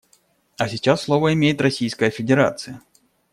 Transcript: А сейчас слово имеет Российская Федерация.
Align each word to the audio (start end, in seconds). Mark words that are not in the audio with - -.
А 0.57 0.67
сейчас 0.67 1.03
слово 1.03 1.33
имеет 1.35 1.61
Российская 1.61 2.09
Федерация. 2.09 2.81